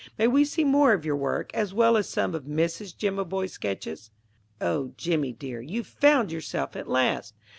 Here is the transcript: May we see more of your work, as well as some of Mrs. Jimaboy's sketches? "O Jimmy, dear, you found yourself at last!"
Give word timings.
May 0.17 0.27
we 0.27 0.45
see 0.45 0.63
more 0.63 0.93
of 0.93 1.05
your 1.05 1.15
work, 1.15 1.53
as 1.53 1.75
well 1.75 1.95
as 1.95 2.09
some 2.09 2.33
of 2.33 2.45
Mrs. 2.45 2.97
Jimaboy's 2.97 3.53
sketches? 3.53 4.09
"O 4.59 4.93
Jimmy, 4.97 5.31
dear, 5.31 5.61
you 5.61 5.83
found 5.83 6.31
yourself 6.31 6.75
at 6.75 6.89
last!" 6.89 7.35